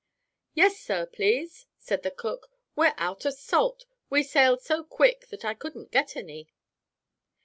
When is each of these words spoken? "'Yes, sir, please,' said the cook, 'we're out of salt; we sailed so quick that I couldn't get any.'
"'Yes, 0.55 0.77
sir, 0.79 1.05
please,' 1.05 1.67
said 1.77 2.01
the 2.01 2.09
cook, 2.09 2.49
'we're 2.75 2.95
out 2.97 3.23
of 3.23 3.35
salt; 3.35 3.85
we 4.09 4.23
sailed 4.23 4.63
so 4.63 4.83
quick 4.83 5.27
that 5.27 5.45
I 5.45 5.53
couldn't 5.53 5.91
get 5.91 6.15
any.' 6.17 6.49